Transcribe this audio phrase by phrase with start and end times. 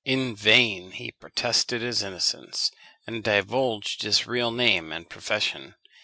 [0.03, 2.71] In vain he protested his innocence,
[3.05, 5.75] and divulged his real name and profession.